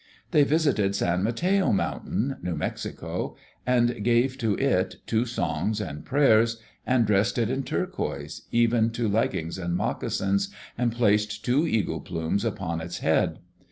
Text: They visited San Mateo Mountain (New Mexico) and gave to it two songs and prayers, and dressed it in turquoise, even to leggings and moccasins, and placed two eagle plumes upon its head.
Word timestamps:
They 0.31 0.43
visited 0.43 0.95
San 0.95 1.21
Mateo 1.21 1.71
Mountain 1.71 2.37
(New 2.41 2.55
Mexico) 2.55 3.35
and 3.67 4.03
gave 4.03 4.35
to 4.39 4.55
it 4.55 4.95
two 5.05 5.25
songs 5.27 5.79
and 5.79 6.03
prayers, 6.03 6.59
and 6.87 7.05
dressed 7.05 7.37
it 7.37 7.51
in 7.51 7.61
turquoise, 7.61 8.47
even 8.51 8.89
to 8.93 9.07
leggings 9.07 9.59
and 9.59 9.75
moccasins, 9.75 10.49
and 10.75 10.91
placed 10.91 11.45
two 11.45 11.67
eagle 11.67 11.99
plumes 12.01 12.43
upon 12.43 12.81
its 12.81 12.97
head. 12.97 13.41